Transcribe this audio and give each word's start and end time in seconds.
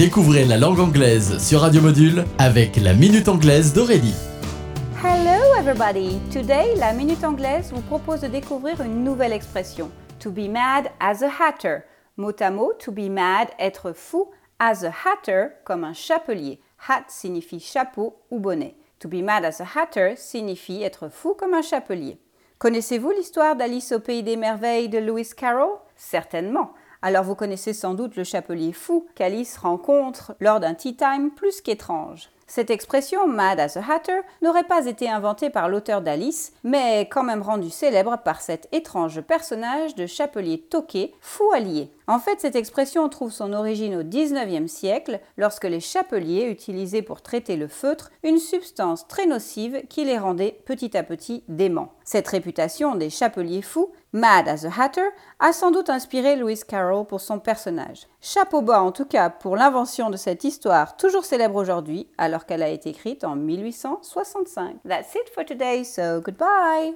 Découvrez 0.00 0.46
la 0.46 0.56
langue 0.56 0.80
anglaise 0.80 1.36
sur 1.46 1.60
Radio 1.60 1.82
Module 1.82 2.24
avec 2.38 2.76
la 2.76 2.94
Minute 2.94 3.28
Anglaise 3.28 3.74
d'Aurélie. 3.74 4.14
Hello 5.04 5.54
everybody! 5.58 6.18
Today, 6.32 6.74
la 6.76 6.94
Minute 6.94 7.22
Anglaise 7.22 7.70
vous 7.70 7.82
propose 7.82 8.22
de 8.22 8.28
découvrir 8.28 8.80
une 8.80 9.04
nouvelle 9.04 9.34
expression. 9.34 9.90
To 10.20 10.30
be 10.30 10.48
mad 10.48 10.90
as 11.00 11.22
a 11.22 11.28
hatter. 11.28 11.82
Mot 12.16 12.40
à 12.40 12.50
mot, 12.50 12.72
to 12.78 12.90
be 12.90 13.10
mad, 13.10 13.48
être 13.58 13.92
fou, 13.92 14.30
as 14.58 14.86
a 14.86 14.90
hatter, 15.04 15.48
comme 15.66 15.84
un 15.84 15.92
chapelier. 15.92 16.62
Hat 16.88 17.04
signifie 17.08 17.60
chapeau 17.60 18.22
ou 18.30 18.38
bonnet. 18.38 18.76
To 19.00 19.08
be 19.08 19.22
mad 19.22 19.44
as 19.44 19.60
a 19.60 19.66
hatter 19.66 20.14
signifie 20.16 20.82
être 20.82 21.10
fou 21.10 21.34
comme 21.34 21.52
un 21.52 21.60
chapelier. 21.60 22.18
Connaissez-vous 22.58 23.10
l'histoire 23.10 23.54
d'Alice 23.54 23.92
au 23.92 24.00
pays 24.00 24.22
des 24.22 24.36
merveilles 24.36 24.88
de 24.88 24.96
Lewis 24.98 25.32
Carroll? 25.36 25.76
Certainement. 25.94 26.72
Alors 27.02 27.24
vous 27.24 27.34
connaissez 27.34 27.72
sans 27.72 27.94
doute 27.94 28.16
le 28.16 28.24
chapelier 28.24 28.72
fou 28.72 29.06
qu'Alice 29.14 29.56
rencontre 29.56 30.34
lors 30.38 30.60
d'un 30.60 30.74
tea 30.74 30.96
time 30.96 31.30
plus 31.30 31.62
qu'étrange. 31.62 32.28
Cette 32.52 32.70
expression 32.72 33.28
Mad 33.28 33.60
as 33.60 33.76
a 33.76 33.92
Hatter 33.92 34.22
n'aurait 34.42 34.64
pas 34.64 34.86
été 34.86 35.08
inventée 35.08 35.50
par 35.50 35.68
l'auteur 35.68 36.02
d'Alice, 36.02 36.52
mais 36.64 37.02
quand 37.02 37.22
même 37.22 37.42
rendue 37.42 37.70
célèbre 37.70 38.18
par 38.24 38.40
cet 38.40 38.66
étrange 38.72 39.20
personnage 39.20 39.94
de 39.94 40.04
chapelier 40.06 40.58
toqué, 40.58 41.14
fou 41.20 41.48
allié. 41.54 41.92
En 42.08 42.18
fait, 42.18 42.40
cette 42.40 42.56
expression 42.56 43.08
trouve 43.08 43.30
son 43.30 43.52
origine 43.52 43.94
au 43.94 44.02
XIXe 44.02 44.68
siècle, 44.68 45.20
lorsque 45.36 45.62
les 45.62 45.78
chapeliers 45.78 46.50
utilisaient 46.50 47.02
pour 47.02 47.22
traiter 47.22 47.54
le 47.54 47.68
feutre 47.68 48.10
une 48.24 48.38
substance 48.38 49.06
très 49.06 49.26
nocive 49.26 49.82
qui 49.88 50.04
les 50.04 50.18
rendait 50.18 50.60
petit 50.66 50.96
à 50.96 51.04
petit 51.04 51.44
déments. 51.46 51.92
Cette 52.02 52.26
réputation 52.26 52.96
des 52.96 53.10
chapeliers 53.10 53.62
fous, 53.62 53.92
Mad 54.12 54.48
as 54.48 54.64
a 54.64 54.70
Hatter, 54.76 55.06
a 55.38 55.52
sans 55.52 55.70
doute 55.70 55.88
inspiré 55.88 56.34
Lewis 56.34 56.62
Carroll 56.66 57.06
pour 57.06 57.20
son 57.20 57.38
personnage. 57.38 58.08
Chapeau 58.20 58.60
bas 58.60 58.82
en 58.82 58.90
tout 58.90 59.04
cas 59.04 59.30
pour 59.30 59.54
l'invention 59.54 60.10
de 60.10 60.16
cette 60.16 60.42
histoire 60.42 60.96
toujours 60.96 61.24
célèbre 61.24 61.54
aujourd'hui, 61.54 62.08
alors 62.40 62.46
qu'elle 62.46 62.62
a 62.62 62.68
été 62.68 62.90
écrite 62.90 63.24
en 63.24 63.36
1865. 63.36 64.76
That's 64.88 65.14
it 65.14 65.28
for 65.34 65.44
today, 65.44 65.84
so 65.84 66.22
goodbye! 66.22 66.94